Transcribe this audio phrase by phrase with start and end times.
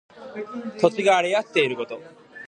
[0.79, 2.01] 土地が荒れ痩せていること。